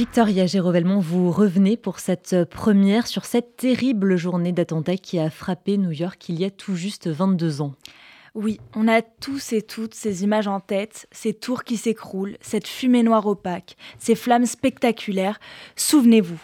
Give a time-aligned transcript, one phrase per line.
[0.00, 5.76] Victoria Gérovelmont, vous revenez pour cette première sur cette terrible journée d'attentat qui a frappé
[5.76, 7.74] New York il y a tout juste 22 ans.
[8.36, 12.68] Oui, on a tous et toutes ces images en tête, ces tours qui s'écroulent, cette
[12.68, 15.40] fumée noire opaque, ces flammes spectaculaires.
[15.74, 16.40] Souvenez-vous.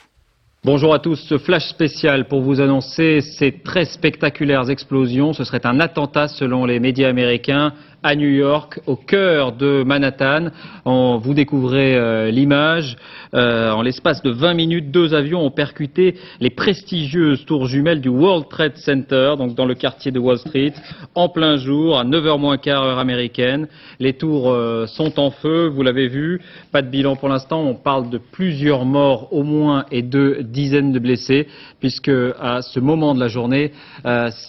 [0.65, 5.33] Bonjour à tous, ce flash spécial pour vous annoncer ces très spectaculaires explosions.
[5.33, 7.73] Ce serait un attentat selon les médias américains
[8.05, 10.51] à New York, au cœur de Manhattan.
[10.85, 12.99] vous découvrez euh, l'image.
[13.35, 18.11] Euh, en l'espace de 20 minutes, deux avions ont percuté les prestigieuses tours jumelles du
[18.11, 20.75] World Trade Center, donc dans le quartier de Wall Street,
[21.15, 23.69] en plein jour, à 9h moins quart heure américaine.
[23.99, 26.43] Les tours euh, sont en feu, vous l'avez vu.
[26.73, 27.63] Pas de bilan pour l'instant.
[27.63, 31.49] On parle de plusieurs morts au moins et de dizaines de blessés,
[31.81, 33.73] puisque à ce moment de la journée,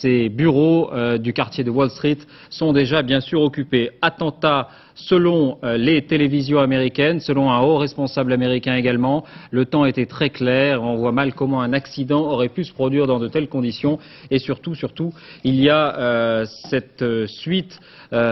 [0.02, 2.18] ces bureaux du quartier de Wall Street
[2.50, 3.92] sont déjà bien sûr occupé.
[4.02, 9.26] Attentat selon euh, les télévisions américaines, selon un haut responsable américain également.
[9.52, 10.82] Le temps était très clair.
[10.82, 14.00] On voit mal comment un accident aurait pu se produire dans de telles conditions.
[14.32, 17.80] Et surtout, surtout, il y a euh, cette euh, suite,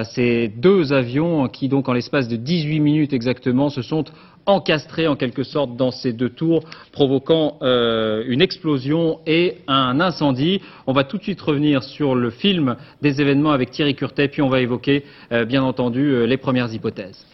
[0.06, 4.06] ces deux avions qui, donc, en l'espace de 18 minutes exactement, se sont
[4.46, 10.62] encastrés en quelque sorte dans ces deux tours, provoquant euh, une explosion et un incendie.
[10.88, 14.42] On va tout de suite revenir sur le film des événements avec Thierry Curtet, puis
[14.42, 17.26] on va évoquer euh, bien entendu euh, les premières hypothèses.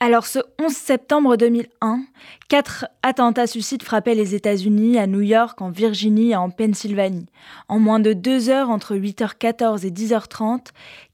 [0.00, 2.02] Alors ce 11 septembre 2001,
[2.50, 7.24] quatre attentats suicides frappaient les États-Unis, à New York, en Virginie et en Pennsylvanie.
[7.68, 10.66] En moins de deux heures, entre 8h14 et 10h30,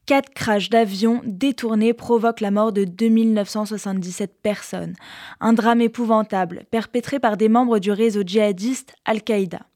[0.06, 4.94] Quatre crashs d'avions détournés provoquent la mort de 2977 personnes.
[5.40, 9.66] Un drame épouvantable, perpétré par des membres du réseau djihadiste Al-Qaïda.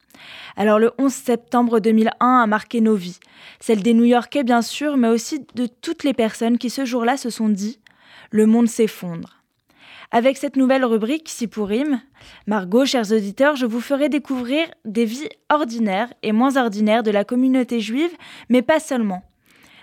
[0.57, 3.19] Alors le 11 septembre 2001 a marqué nos vies,
[3.59, 7.29] celle des New-Yorkais bien sûr, mais aussi de toutes les personnes qui ce jour-là se
[7.29, 7.79] sont dit⁇
[8.31, 9.41] Le monde s'effondre⁇
[10.11, 12.01] Avec cette nouvelle rubrique, si pour rime,
[12.47, 17.23] Margot, chers auditeurs, je vous ferai découvrir des vies ordinaires et moins ordinaires de la
[17.23, 18.11] communauté juive,
[18.49, 19.23] mais pas seulement.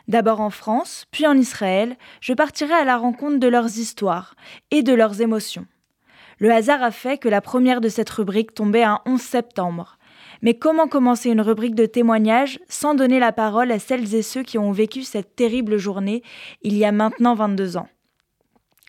[0.08, 4.34] D'abord en France, puis en Israël, je partirai à la rencontre de leurs histoires
[4.70, 5.66] et de leurs émotions.
[6.38, 9.97] Le hasard a fait que la première de cette rubrique tombait un 11 septembre.
[10.42, 14.42] Mais comment commencer une rubrique de témoignages sans donner la parole à celles et ceux
[14.42, 16.22] qui ont vécu cette terrible journée
[16.62, 17.88] il y a maintenant 22 ans?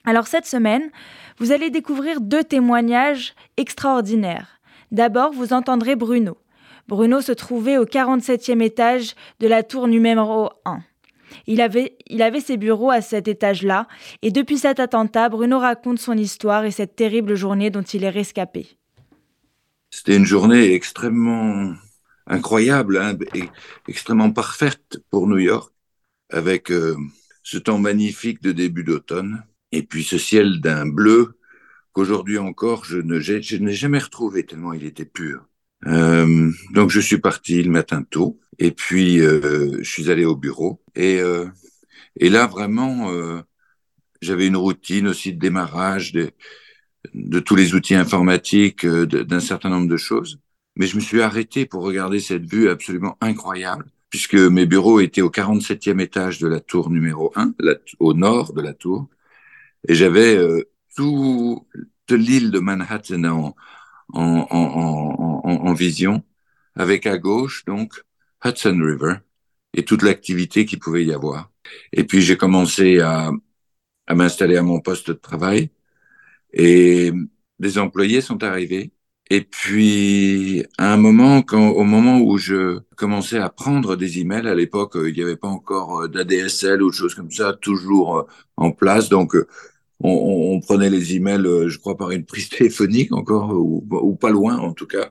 [0.05, 0.89] Alors cette semaine,
[1.37, 4.59] vous allez découvrir deux témoignages extraordinaires.
[4.91, 6.37] D'abord, vous entendrez Bruno.
[6.87, 10.79] Bruno se trouvait au 47e étage de la tour numéro 1.
[11.45, 13.87] Il avait, il avait ses bureaux à cet étage-là,
[14.23, 18.09] et depuis cet attentat, Bruno raconte son histoire et cette terrible journée dont il est
[18.09, 18.78] rescapé.
[19.91, 21.73] C'était une journée extrêmement
[22.27, 23.43] incroyable, hein, et
[23.87, 25.73] extrêmement parfaite pour New York,
[26.29, 26.95] avec euh,
[27.43, 31.39] ce temps magnifique de début d'automne, et puis ce ciel d'un bleu
[31.93, 35.45] qu'aujourd'hui encore je ne je n'ai jamais retrouvé tellement il était pur.
[35.87, 40.35] Euh, donc je suis parti le matin tôt et puis euh, je suis allé au
[40.35, 41.45] bureau et euh,
[42.17, 43.41] et là vraiment euh,
[44.21, 46.31] j'avais une routine aussi de démarrage de
[47.13, 50.39] de tous les outils informatiques euh, d'un certain nombre de choses.
[50.75, 55.21] Mais je me suis arrêté pour regarder cette vue absolument incroyable puisque mes bureaux étaient
[55.21, 57.53] au 47e étage de la tour numéro 1
[57.99, 59.07] au nord de la tour.
[59.87, 60.63] Et j'avais euh,
[60.95, 61.63] toute
[62.11, 63.55] l'île de Manhattan en
[64.13, 66.23] en, en, en, vision,
[66.75, 68.03] avec à gauche donc
[68.43, 69.17] Hudson River
[69.73, 71.51] et toute l'activité qu'il pouvait y avoir.
[71.93, 73.31] Et puis j'ai commencé à,
[74.07, 75.69] à m'installer à mon poste de travail
[76.53, 77.11] et
[77.59, 78.91] des employés sont arrivés.
[79.31, 84.47] Et puis, à un moment, quand, au moment où je commençais à prendre des emails,
[84.47, 88.27] à l'époque, il n'y avait pas encore d'ADSL ou de choses comme ça, toujours
[88.57, 89.09] en place.
[89.09, 89.35] Donc,
[89.99, 90.09] on,
[90.55, 94.57] on, prenait les emails, euh, je crois, par une prise téléphonique encore, ou, pas loin
[94.57, 95.09] en tout cas.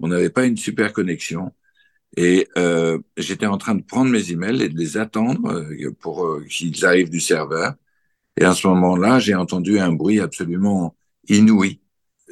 [0.00, 1.52] On n'avait pas une super connexion.
[2.16, 6.26] Et euh, j'étais en train de prendre mes emails et de les attendre euh, pour
[6.26, 7.74] euh, qu'ils arrivent du serveur.
[8.38, 10.96] Et à ce moment-là, j'ai entendu un bruit absolument
[11.28, 11.80] inouï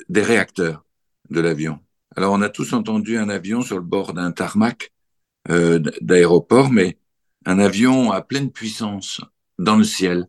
[0.09, 0.85] des réacteurs
[1.31, 1.81] de l'avion.
[2.15, 4.93] Alors on a tous entendu un avion sur le bord d'un tarmac
[5.51, 6.99] euh, d'aéroport, mais
[7.45, 9.21] un avion à pleine puissance
[9.59, 10.29] dans le ciel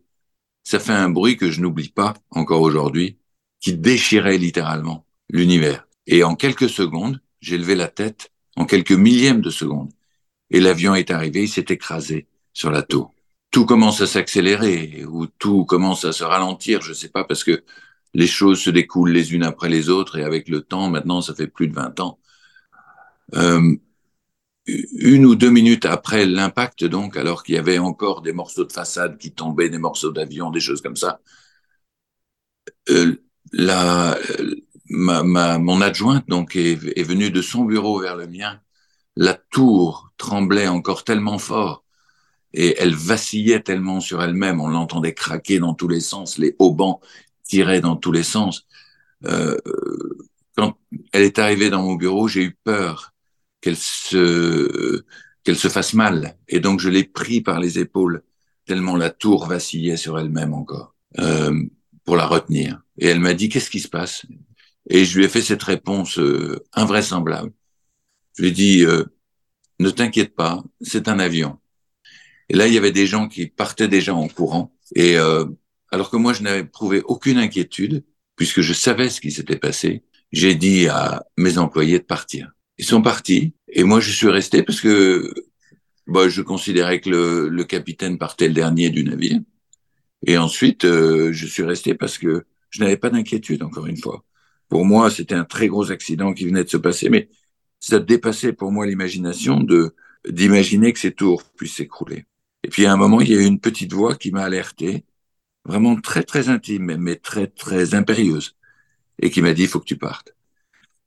[0.67, 3.15] ça fait un bruit que je n'oublie pas encore aujourd'hui,
[3.61, 5.87] qui déchirait littéralement l'univers.
[6.07, 9.93] Et en quelques secondes, j'ai levé la tête, en quelques millièmes de secondes,
[10.49, 13.13] et l'avion est arrivé, il s'est écrasé sur la tour.
[13.57, 17.63] Tout commence à s'accélérer, ou tout commence à se ralentir, je sais pas, parce que
[18.13, 21.33] les choses se découlent les unes après les autres, et avec le temps, maintenant, ça
[21.33, 22.19] fait plus de 20 ans.
[23.33, 23.75] Euh,
[24.67, 28.71] une ou deux minutes après l'impact, donc, alors qu'il y avait encore des morceaux de
[28.71, 31.19] façade qui tombaient, des morceaux d'avion, des choses comme ça,
[32.89, 33.15] euh,
[34.91, 38.61] ma, mon adjointe donc est, est venue de son bureau vers le mien.
[39.15, 41.86] La tour tremblait encore tellement fort
[42.53, 44.61] et elle vacillait tellement sur elle-même.
[44.61, 46.37] On l'entendait craquer dans tous les sens.
[46.37, 46.99] Les haubans
[47.43, 48.65] tiraient dans tous les sens.
[49.25, 49.57] Euh,
[50.55, 50.77] quand
[51.13, 53.13] elle est arrivée dans mon bureau, j'ai eu peur
[53.61, 55.03] qu'elle se
[55.43, 56.37] qu'elle se fasse mal.
[56.47, 58.23] Et donc je l'ai pris par les épaules
[58.65, 61.63] tellement la tour vacillait sur elle-même encore euh,
[62.03, 62.81] pour la retenir.
[62.97, 64.25] Et elle m'a dit qu'est-ce qui se passe?
[64.89, 67.51] Et je lui ai fait cette réponse euh, invraisemblable.
[68.35, 69.05] Je lui ai dit euh,
[69.79, 71.59] ne t'inquiète pas, c'est un avion.
[72.49, 74.73] Et là il y avait des gens qui partaient déjà en courant.
[74.95, 75.45] Et euh,
[75.91, 78.03] alors que moi je n'avais prouvé aucune inquiétude
[78.35, 82.51] puisque je savais ce qui s'était passé, j'ai dit à mes employés de partir.
[82.77, 85.33] Ils sont partis et moi je suis resté parce que
[86.07, 89.39] bah, je considérais que le, le, capitaine partait le dernier du navire.
[90.25, 94.23] Et ensuite, euh, je suis resté parce que je n'avais pas d'inquiétude, encore une fois.
[94.69, 97.29] Pour moi, c'était un très gros accident qui venait de se passer, mais
[97.79, 99.95] ça dépassait pour moi l'imagination de
[100.27, 102.25] d'imaginer que ces tours puissent s'écrouler.
[102.63, 105.05] Et puis à un moment, il y a eu une petite voix qui m'a alerté,
[105.65, 108.55] vraiment très très intime, mais très très impérieuse,
[109.19, 110.35] et qui m'a dit il faut que tu partes.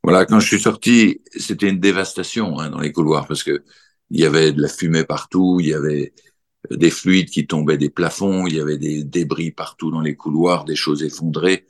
[0.02, 3.64] Voilà, quand je suis sorti, c'était une dévastation hein, dans les couloirs parce que
[4.10, 6.12] il y avait de la fumée partout, il y avait
[6.70, 10.64] des fluides qui tombaient des plafonds, il y avait des débris partout dans les couloirs,
[10.64, 11.66] des choses effondrées.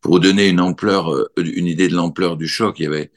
[0.00, 3.10] Pour donner une ampleur, euh, une idée de l'ampleur du choc, il y avait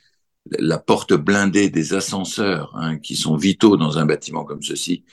[0.59, 5.03] la porte blindée des ascenseurs, hein, qui sont vitaux dans un bâtiment comme ceci,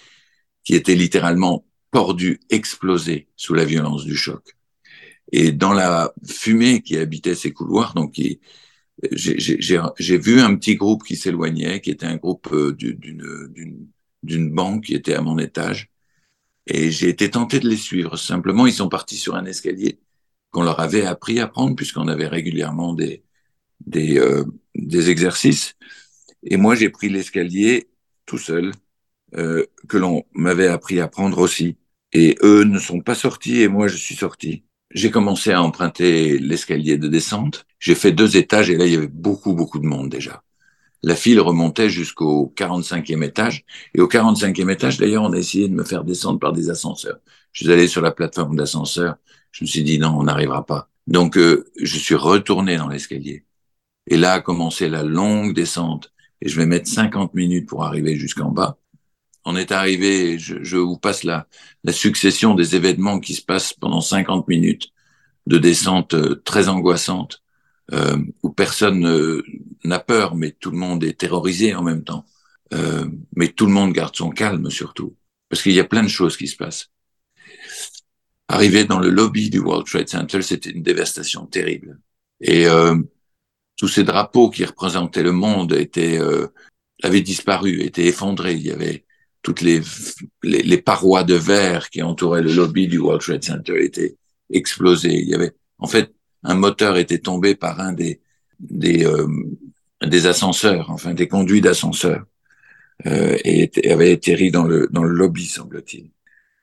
[0.64, 4.56] qui était littéralement tordue, explosée sous la violence du choc.
[5.32, 8.20] Et dans la fumée qui habitait ces couloirs, donc
[9.12, 12.76] j'ai vu un petit groupe qui s'éloignait, qui était un groupe euh,
[14.22, 15.90] d'une banque qui était à mon étage.
[16.66, 18.16] Et j'ai été tenté de les suivre.
[18.16, 20.00] Simplement, ils sont partis sur un escalier
[20.50, 23.22] qu'on leur avait appris à prendre, puisqu'on avait régulièrement des,
[23.86, 24.44] des, euh,
[24.74, 25.76] des exercices.
[26.42, 27.88] Et moi, j'ai pris l'escalier
[28.26, 28.72] tout seul,
[29.36, 31.76] euh, que l'on m'avait appris à prendre aussi.
[32.12, 34.64] Et eux ne sont pas sortis et moi, je suis sorti.
[34.90, 37.66] J'ai commencé à emprunter l'escalier de descente.
[37.78, 40.42] J'ai fait deux étages et là, il y avait beaucoup, beaucoup de monde déjà.
[41.02, 43.64] La file remontait jusqu'au 45e étage.
[43.94, 47.18] Et au 45e étage, d'ailleurs, on a essayé de me faire descendre par des ascenseurs.
[47.52, 49.16] Je suis allé sur la plateforme d'ascenseur.
[49.52, 50.90] Je me suis dit, non, on n'arrivera pas.
[51.06, 53.44] Donc, euh, je suis retourné dans l'escalier.
[54.06, 56.12] Et là a commencé la longue descente.
[56.40, 58.78] Et je vais mettre 50 minutes pour arriver jusqu'en bas
[59.48, 61.46] on est arrivé, je, je vous passe la,
[61.82, 64.92] la, succession des événements qui se passent pendant 50 minutes
[65.46, 67.42] de descente euh, très angoissante,
[67.92, 69.42] euh, où personne euh,
[69.84, 72.26] n'a peur, mais tout le monde est terrorisé en même temps.
[73.34, 75.16] Mais tout le monde garde son calme surtout,
[75.48, 76.90] parce qu'il y a plein de choses qui se passent.
[78.48, 81.98] Arrivé dans le lobby du World Trade Center, c'était une dévastation terrible.
[82.42, 82.66] Et
[83.78, 86.20] tous ces drapeaux qui représentaient le monde étaient
[87.02, 88.52] avaient disparu, étaient effondrés.
[88.52, 89.06] Il y avait
[89.42, 89.80] toutes les,
[90.42, 94.16] les, les, parois de verre qui entouraient le lobby du World Trade Center étaient
[94.50, 95.14] explosées.
[95.20, 96.12] Il y avait, en fait,
[96.42, 98.20] un moteur était tombé par un des
[98.60, 99.28] des, euh,
[100.04, 102.24] des ascenseurs, enfin des conduits d'ascenseur,
[103.06, 106.10] euh, et, et, avait atterri dans le dans le lobby, semble-t-il.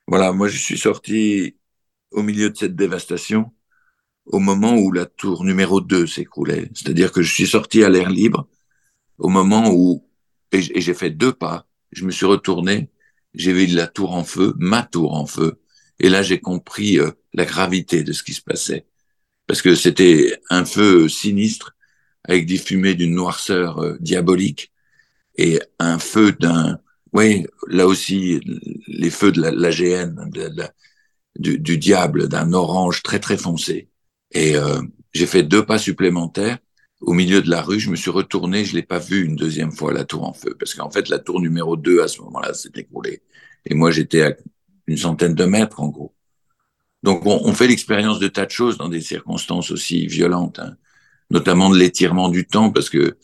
[0.08, 1.56] Voilà, moi je suis sorti
[2.12, 3.52] au milieu de cette dévastation
[4.26, 6.70] au moment où la tour numéro 2 s'écroulait.
[6.74, 8.48] C'est-à-dire que je suis sorti à l'air libre
[9.18, 10.08] au moment où,
[10.52, 12.90] et j'ai fait deux pas, je me suis retourné,
[13.34, 15.60] j'ai vu la tour en feu, ma tour en feu,
[16.00, 18.86] et là j'ai compris euh, la gravité de ce qui se passait,
[19.48, 21.76] parce que c'était un feu sinistre
[22.24, 24.72] avec des fumées d'une noirceur euh, diabolique
[25.38, 26.80] et un feu d'un,
[27.14, 28.42] oui, là aussi
[28.88, 30.72] les feux de la,
[31.38, 33.90] du, du, diable, d'un orange très très foncé.
[34.32, 34.82] Et euh,
[35.14, 36.58] j'ai fait deux pas supplémentaires
[37.02, 39.72] au milieu de la rue, je me suis retourné, je l'ai pas vu une deuxième
[39.72, 42.54] fois la tour en feu, parce qu'en fait la tour numéro 2 à ce moment-là
[42.54, 43.22] s'est écroulée,
[43.66, 44.36] et moi j'étais à
[44.88, 46.14] une centaine de mètres en gros.
[47.04, 50.76] Donc on, fait l'expérience de tas de choses dans des circonstances aussi violentes, hein.
[51.30, 53.18] notamment de l'étirement du temps, parce que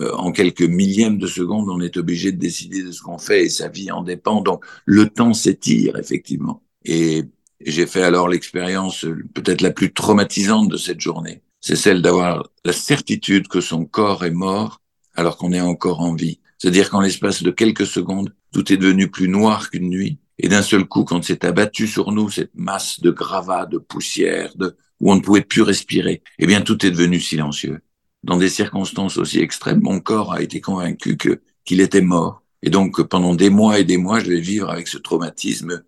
[0.00, 3.44] euh, en quelques millièmes de seconde, on est obligé de décider de ce qu'on fait
[3.44, 4.40] et sa vie en dépend.
[4.40, 6.62] Donc le temps s'étire effectivement.
[6.84, 7.24] Et
[7.60, 12.72] j'ai fait alors l'expérience peut-être la plus traumatisante de cette journée c'est celle d'avoir la
[12.72, 14.80] certitude que son corps est mort
[15.16, 16.38] alors qu'on est encore en vie.
[16.58, 20.20] C'est-à-dire qu'en l'espace de quelques secondes, tout est devenu plus noir qu'une nuit.
[20.38, 24.54] Et d'un seul coup, quand s'est abattu sur nous cette masse de gravats, de poussière,
[24.54, 27.80] de, où on ne pouvait plus respirer, eh bien, tout est devenu silencieux.
[28.22, 32.44] Dans des circonstances aussi extrêmes, mon corps a été convaincu que, qu'il était mort.
[32.62, 35.82] Et donc, pendant des mois et des mois, je vais vivre avec ce traumatisme.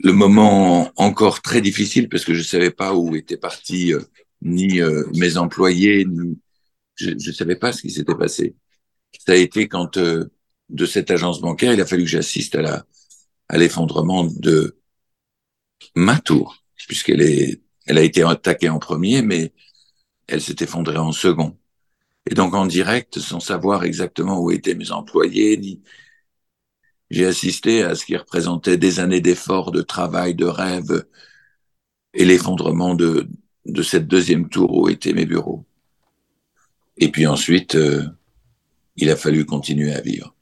[0.00, 3.94] Le moment encore très difficile parce que je savais pas où était parti
[4.44, 6.38] euh, ni mes employés, ni
[6.96, 8.54] je ne savais pas ce qui s'était passé.
[9.26, 12.86] Ça a été quand de cette agence bancaire, il a fallu que j'assiste à la
[13.48, 14.78] à l'effondrement de
[15.94, 19.52] ma tour, puisqu'elle est elle a été attaquée en premier, mais
[20.26, 21.58] elle s'est effondrée en second.
[22.30, 25.82] Et donc en direct, sans savoir exactement où étaient mes employés, ni
[27.10, 31.04] j'ai assisté à ce qui représentait des années d'efforts, de travail, de rêve,
[32.14, 33.28] et l'effondrement de,
[33.66, 35.64] de cette deuxième tour où étaient mes bureaux.
[36.98, 38.04] Et puis ensuite, euh,
[38.96, 40.34] il a fallu continuer à vivre.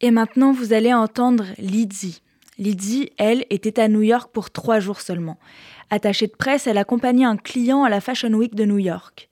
[0.00, 2.22] Et maintenant, vous allez entendre Lydie.
[2.58, 5.38] Lydie, elle, était à New York pour trois jours seulement.
[5.90, 9.28] Attachée de presse, elle accompagnait un client à la Fashion Week de New York.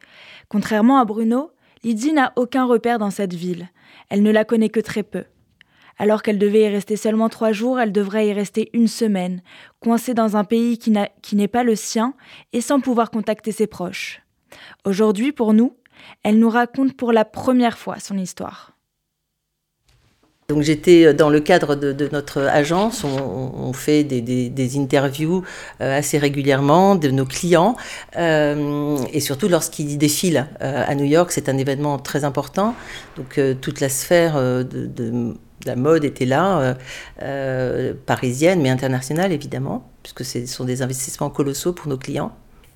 [0.49, 1.51] Contrairement à Bruno,
[1.83, 3.69] Lydie n'a aucun repère dans cette ville.
[4.09, 5.25] Elle ne la connaît que très peu.
[5.99, 9.43] Alors qu'elle devait y rester seulement trois jours, elle devrait y rester une semaine,
[9.81, 10.91] coincée dans un pays qui
[11.37, 12.15] n'est pas le sien
[12.53, 14.23] et sans pouvoir contacter ses proches.
[14.85, 15.77] Aujourd'hui, pour nous,
[16.23, 18.75] elle nous raconte pour la première fois son histoire.
[20.49, 25.43] Donc j'étais euh, dans le cadre de, notre agence, on, fait des, interviews
[25.81, 27.77] euh, assez régulièrement de nos clients
[28.19, 32.75] euh, et surtout lorsqu'ils défilent à New York, c'est un événement très important.
[33.17, 35.35] Donc toute la sphère de,
[35.67, 36.77] la mode était là,
[38.07, 42.33] parisienne mais internationale évidemment, puisque ce sont des investissements colossaux pour nos clients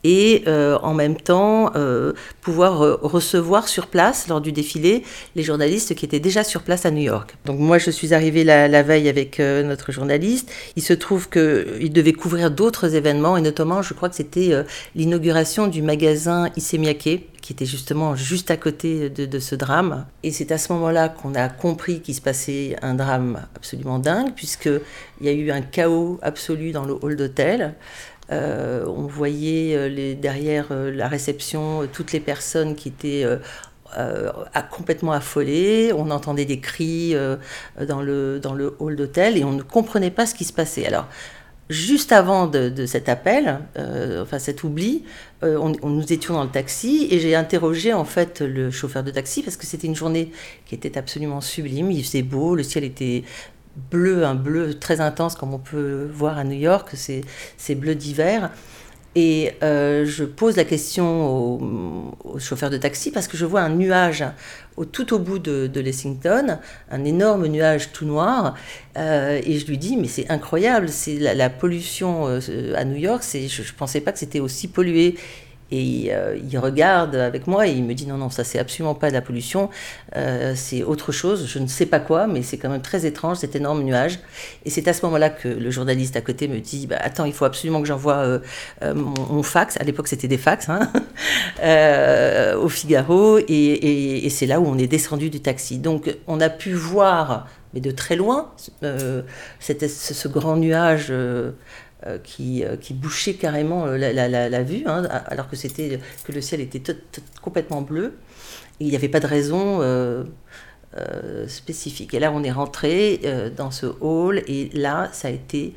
[0.09, 5.03] et euh, en même temps euh, pouvoir euh, recevoir sur place lors du défilé
[5.37, 7.37] les journalistes qui étaient déjà sur place à New York.
[7.45, 10.51] Donc moi je suis arrivée la, veille avec notre journaliste.
[10.77, 15.67] Il se trouve qu'il devait couvrir d'autres événements et notamment je crois que c'était l'inauguration
[15.67, 20.07] du magasin Issemiake qui était justement juste à côté de, de ce drame.
[20.23, 24.33] Et c'est à ce moment-là qu'on a compris qu'il se passait un drame absolument dingue
[24.35, 27.75] puisqu'il y a eu un chaos absolu dans le hall d'hôtel.
[28.31, 33.27] Euh, on voyait euh, derrière euh, la réception toutes les personnes qui étaient
[34.71, 35.93] complètement affolées.
[35.97, 37.15] On entendait des cris
[37.81, 40.87] dans, le, dans le hall d'hôtel et on ne comprenait pas ce qui se passait.
[40.87, 41.07] Alors,
[41.71, 43.61] juste avant de, cet appel,
[44.21, 45.05] enfin cet oubli,
[45.43, 49.43] on, nous étions dans le taxi et j'ai interrogé en fait le chauffeur de taxi
[49.43, 50.33] parce que c'était une journée
[50.67, 51.91] qui était absolument sublime.
[51.91, 53.25] Il faisait beau, le ciel était
[53.91, 57.23] bleu, un bleu très intense comme on peut voir à New York, c'est
[57.57, 58.51] ces bleus d'hiver.
[59.15, 61.59] Et euh, je pose la question
[62.25, 64.25] au, chauffeur de taxi parce que je vois un nuage
[64.93, 66.59] tout au bout de, Lexington,
[66.91, 68.55] un énorme nuage tout noir.
[68.97, 73.25] Euh, et je lui dis, mais c'est incroyable, c'est la, pollution euh, à New York,
[73.33, 75.17] je ne pensais pas que c'était aussi pollué.
[75.71, 78.95] Et euh, il regarde avec moi et il me dit non, non, ça c'est absolument
[78.95, 79.69] pas de la pollution,
[80.17, 83.39] euh, c'est autre chose, je ne sais pas quoi, mais c'est quand même très étrange
[83.39, 84.19] cet énorme nuage.
[84.65, 87.35] Et c'est à ce moment-là que le journaliste à côté me dit bah, attends, il
[87.35, 88.41] faut absolument que j'envoie
[88.83, 90.91] euh, mon, fax, à l'époque c'était des fax, hein,
[92.63, 95.79] au Figaro, et, c'est là où on est descendu du taxi.
[95.79, 101.13] Donc on a pu voir, mais de très loin, ce grand nuage
[102.23, 106.61] qui, euh, qui, bouchait carrément euh, la, vue, hein, alors que, c'était, que le ciel
[106.61, 106.83] était
[107.43, 108.15] complètement bleu.
[108.79, 109.81] il n'y avait pas de raison
[111.47, 112.15] spécifique.
[112.15, 113.21] Et là, on est rentré
[113.57, 115.75] dans ce hall, et là, ça a été,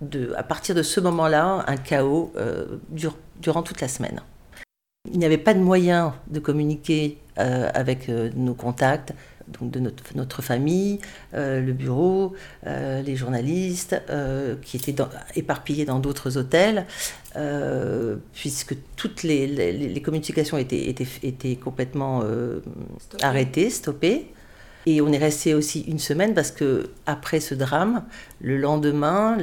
[0.00, 2.32] de, à partir de ce moment-là, un chaos
[3.38, 4.20] durant toute la semaine.
[5.12, 9.14] Il n'y avait pas de moyen de communiquer avec nos contacts,
[9.48, 11.00] donc de notre, notre famille,
[11.34, 12.34] euh, le bureau,
[12.66, 14.96] euh, les journalistes euh, qui étaient
[15.36, 16.86] éparpillés dans d'autres hôtels,
[18.32, 22.22] puisque toutes les, les, communications étaient, étaient, étaient complètement
[23.22, 24.33] arrêtées, stoppées.
[24.86, 28.04] Et on est resté aussi une semaine parce que après ce drame,
[28.40, 29.38] le lendemain,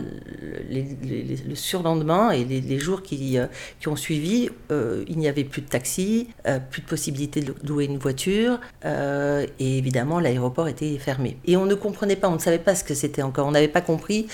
[0.70, 3.48] le surlendemain et les, jours qui, euh,
[3.80, 7.56] qui, ont suivi, euh, il n'y avait plus de taxi, euh, plus de possibilité de
[7.68, 11.38] louer une voiture et évidemment l'aéroport était fermé.
[11.46, 13.48] Et on ne comprenait pas, on ne savait pas ce que c'était encore.
[13.48, 14.28] On n'avait pas compris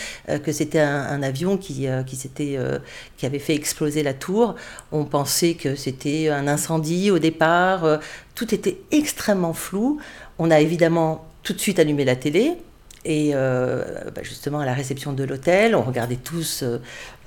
[0.43, 4.55] que c'était un, avion qui avait fait exploser la tour.
[4.91, 7.99] On pensait que c'était un incendie au départ.
[8.35, 9.99] tout était extrêmement flou.
[10.39, 12.57] On a évidemment tout de suite allumé la télé.
[13.05, 16.79] Et euh, bah, justement, à la réception de l'hôtel, on regardait tous euh,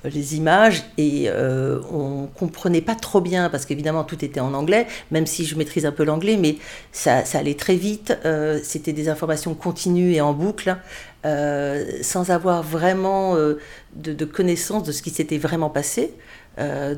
[0.03, 4.87] les images et euh, on comprenait pas trop bien parce qu'évidemment tout était en anglais,
[5.11, 6.57] même si je maîtrise un peu l'anglais, mais
[6.91, 8.17] ça, allait très vite.
[8.25, 10.75] Euh, c'était des informations continues et en boucle,
[11.23, 13.57] sans avoir vraiment de,
[13.95, 16.13] de, connaissance de ce qui s'était vraiment passé.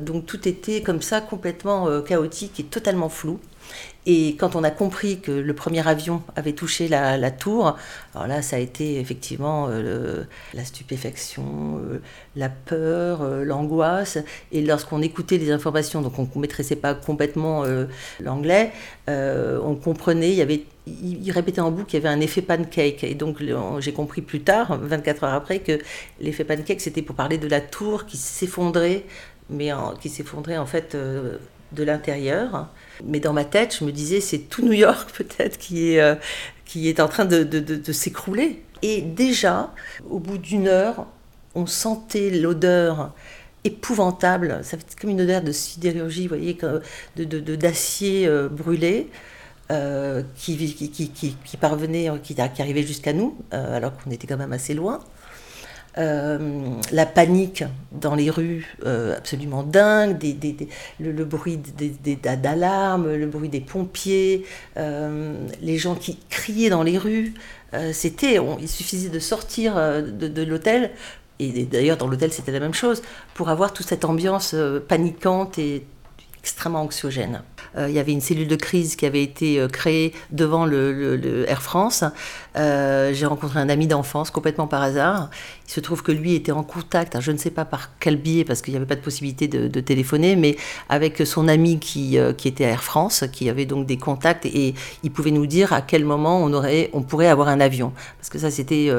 [0.00, 3.38] donc tout était comme ça complètement chaotique et totalement flou.
[4.06, 7.76] Et quand on a compris que le premier avion avait touché la, tour,
[8.14, 12.02] alors là, ça a été effectivement euh, la stupéfaction, euh,
[12.36, 14.18] la peur, euh, l'angoisse.
[14.52, 17.64] Et lorsqu'on écoutait les informations, donc on ne maîtrisait pas complètement
[18.20, 18.72] l'anglais,
[19.08, 23.04] on comprenait, il y avait il répétait en boucle qu'il y avait un effet pancake.
[23.04, 23.38] Et donc,
[23.78, 25.78] j'ai compris plus tard, 24 heures après, que
[26.20, 29.04] l'effet pancake, c'était pour parler de la tour qui s'effondrait,
[29.48, 30.96] mais qui s'effondrait en fait
[31.74, 32.68] de l'intérieur.
[33.04, 36.14] Mais dans ma tête, je me disais, c'est tout New York peut-être qui est, euh,
[36.64, 38.62] qui est en train de, de, s'écrouler.
[38.82, 39.72] Et déjà,
[40.08, 41.06] au bout d'une heure,
[41.54, 43.12] on sentait l'odeur
[43.64, 44.60] épouvantable.
[44.62, 46.58] Ça fait comme une odeur de sidérurgie, vous voyez,
[47.16, 49.08] d'acier euh, brûlé.
[49.70, 54.74] Euh, qui, qui, parvenait, qui, qui arrivait jusqu'à nous, alors qu'on était quand même assez
[54.74, 55.00] loin.
[55.96, 60.18] Euh, la panique dans les rues euh, absolument dingue,
[60.98, 61.60] le, bruit
[62.42, 64.44] d'alarmes, le bruit des pompiers,
[64.76, 67.34] euh, les gens qui criaient dans les rues.
[67.92, 70.90] c'était, il suffisait de sortir de, de l'hôtel,
[71.38, 73.02] et d'ailleurs dans l'hôtel c'était la même chose,
[73.34, 74.54] pour avoir toute cette ambiance
[74.88, 75.84] paniquante et
[76.44, 77.40] extrêmement anxiogène.
[77.78, 81.46] Euh, il y avait une cellule de crise qui avait été euh, créée devant le,
[81.48, 82.04] Air France.
[82.56, 85.30] Euh, j'ai rencontré un ami d'enfance complètement par hasard.
[85.66, 88.44] Il se trouve que lui était en contact, je ne sais pas par quel biais,
[88.44, 90.56] parce qu'il n'y avait pas de possibilité de, téléphoner, mais
[90.90, 95.10] avec son ami qui, était à Air France, qui avait donc des contacts, et il
[95.10, 97.92] pouvait nous dire à quel moment on, aurait, on pourrait avoir un avion.
[98.18, 98.90] Parce que ça, c'était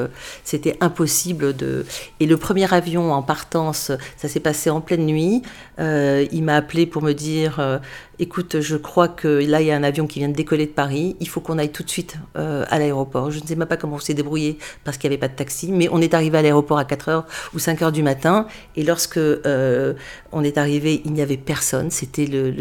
[0.42, 1.86] c'était impossible de...
[2.18, 5.42] Et le premier avion en partance, ça s'est passé en pleine nuit.
[5.78, 7.78] il m'a appelé pour me dire dire euh,
[8.18, 10.70] écoute, je crois que là, il y a un avion qui vient de décoller de
[10.70, 13.30] Paris, il faut qu'on aille tout de suite euh, à l'aéroport.
[13.30, 15.36] Je ne sais même pas comment on s'est débrouillé parce qu'il n'y avait pas de
[15.36, 19.18] taxi, mais on est arrivé à l'aéroport à 4h ou 5h du matin, et lorsque
[19.18, 19.94] euh,
[20.32, 22.52] on est arrivé, il n'y avait personne, c'était le,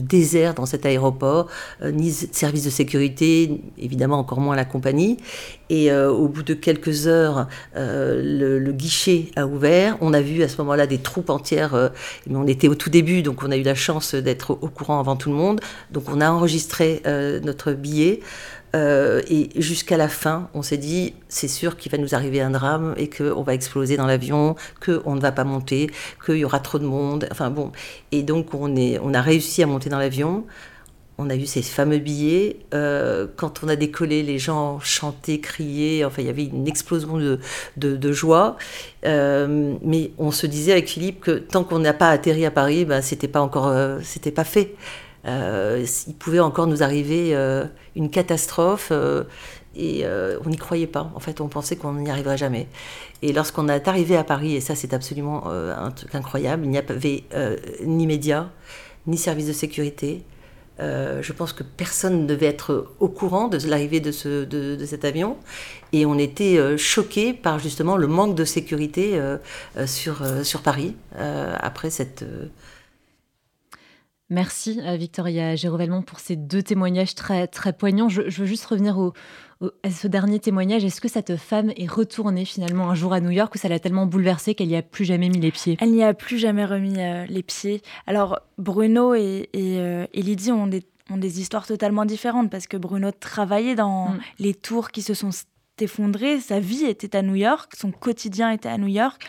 [0.00, 1.48] désert dans cet aéroport,
[1.82, 5.18] euh, ni service de sécurité, évidemment encore moins la compagnie,
[5.68, 10.48] et au bout de quelques heures, le, le, guichet a ouvert, on a vu à
[10.48, 11.90] ce moment-là des troupes entières,
[12.28, 14.95] mais on était au tout début, donc on a eu la chance d'être au courant
[14.98, 15.60] avant tout le monde.
[15.90, 18.20] Donc on a enregistré euh, notre billet.
[18.74, 22.50] Euh, et jusqu'à la fin, on s'est dit, c'est sûr qu'il va nous arriver un
[22.50, 25.90] drame et qu'on va exploser dans l'avion, qu'on ne va pas monter,
[26.24, 27.26] qu'il y aura trop de monde.
[27.30, 27.72] Enfin bon.
[28.12, 30.44] Et donc on, est, on a réussi à monter dans l'avion.
[31.18, 32.58] On a eu ces fameux billets.
[32.74, 36.04] Euh, quand on a décollé, les gens chantaient, criaient.
[36.04, 37.38] Enfin, il y avait une explosion de,
[37.76, 38.56] de, joie.
[39.06, 42.84] Euh, mais on se disait avec Philippe que tant qu'on n'a pas atterri à Paris,
[42.84, 44.74] ben, c'était pas encore, euh, c'était pas fait.
[45.24, 47.34] il pouvait encore nous arriver
[47.96, 48.92] une catastrophe
[49.74, 50.04] et
[50.44, 51.10] on n'y croyait pas.
[51.14, 52.68] En fait, on pensait qu'on n'y arriverait jamais.
[53.22, 56.78] Et lorsqu'on est arrivé à Paris, et ça c'est absolument un truc incroyable, il n'y
[56.78, 57.24] avait
[57.84, 58.48] ni médias,
[59.06, 60.22] ni services de sécurité,
[60.78, 64.84] euh, je pense que personne ne devait être au courant de l'arrivée de, ce, de,
[64.84, 65.36] cet avion.
[65.92, 69.38] Et on était euh, choqués par justement le manque de sécurité euh,
[69.86, 72.24] sur, sur Paris après cette...
[74.28, 78.08] Merci Victoria Gérovelmont pour ces deux témoignages très, très poignants.
[78.08, 79.12] je veux juste revenir au,
[79.60, 83.54] ce dernier témoignage, est-ce que cette femme est retournée finalement un jour à New York
[83.54, 85.78] ou ça l'a tellement bouleversée qu'elle n'y a plus jamais mis les pieds?
[85.80, 87.80] Elle n'y a plus jamais remis euh, les pieds.
[88.06, 93.10] Alors Bruno et, euh, Lydie ont des, ont des, histoires totalement différentes parce que Bruno
[93.12, 94.20] travaillait dans mm.
[94.40, 95.30] les tours qui se sont
[95.82, 99.22] effondrées, sa vie était à New York, son quotidien était à New York.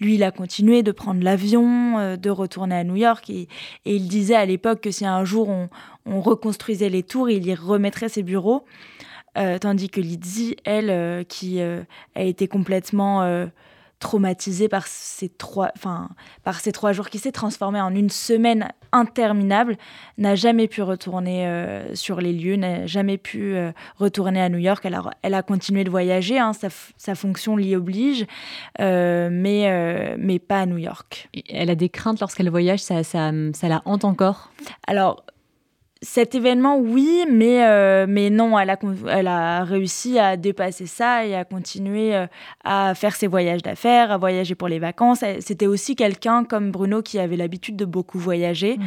[0.00, 3.48] Lui, il a continué de prendre l'avion, euh, de retourner à New York et,
[3.84, 5.68] il disait à l'époque que si un jour on,
[6.06, 8.64] on reconstruisait les tours, il y remettrait ses bureaux.
[9.38, 13.22] Euh, tandis que Lydie, elle, euh, qui a été complètement
[14.02, 16.10] traumatisée par ces trois, enfin,
[16.42, 19.78] par ces trois jours qui s'est transformé en une semaine interminable,
[20.18, 21.48] n'a jamais pu retourner
[21.94, 23.56] sur les lieux, n'a jamais pu
[23.96, 24.84] retourner à New York.
[24.84, 28.26] Elle a, elle a continué de voyager, hein, sa, sa, fonction l'y oblige,
[28.78, 31.30] mais, mais pas à New York.
[31.48, 34.50] elle a des craintes lorsqu'elle voyage, ça, ça, ça la hante encore?
[34.86, 35.24] Alors,
[36.02, 41.24] cet événement, oui, mais, euh, mais non, elle a, elle a réussi à dépasser ça
[41.24, 42.26] et à continuer euh,
[42.64, 45.24] à faire ses voyages d'affaires, à voyager pour les vacances.
[45.38, 48.86] C'était aussi quelqu'un comme Bruno qui avait l'habitude de beaucoup voyager mhm.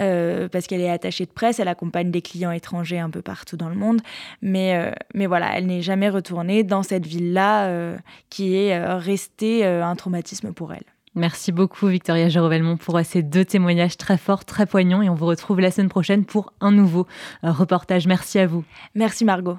[0.00, 3.58] euh, parce qu'elle est attachée de presse, elle accompagne des clients étrangers un peu partout
[3.58, 4.00] dans le monde.
[4.40, 7.96] Mais, mais voilà, elle n'est jamais retournée dans cette ville-là
[8.30, 10.95] qui est restée un traumatisme pour elle.
[11.16, 15.24] Merci beaucoup Victoria Gérovelmont pour ces deux témoignages très forts, très poignants et on vous
[15.24, 17.06] retrouve la semaine prochaine pour un nouveau
[17.42, 18.06] euh, reportage.
[18.06, 18.64] Merci à vous.
[18.94, 19.54] Merci Margot.